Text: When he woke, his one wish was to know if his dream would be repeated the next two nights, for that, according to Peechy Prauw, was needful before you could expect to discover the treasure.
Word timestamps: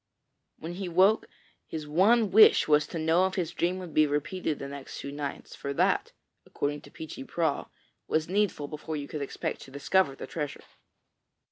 When 0.57 0.73
he 0.73 0.89
woke, 0.89 1.27
his 1.67 1.85
one 1.87 2.31
wish 2.31 2.67
was 2.67 2.87
to 2.87 2.97
know 2.97 3.27
if 3.27 3.35
his 3.35 3.51
dream 3.51 3.77
would 3.77 3.93
be 3.93 4.07
repeated 4.07 4.57
the 4.57 4.67
next 4.67 4.97
two 4.97 5.11
nights, 5.11 5.53
for 5.55 5.73
that, 5.73 6.11
according 6.43 6.81
to 6.81 6.89
Peechy 6.89 7.23
Prauw, 7.23 7.67
was 8.07 8.27
needful 8.27 8.67
before 8.67 8.95
you 8.97 9.07
could 9.07 9.21
expect 9.21 9.61
to 9.61 9.69
discover 9.69 10.15
the 10.15 10.25
treasure. 10.25 10.63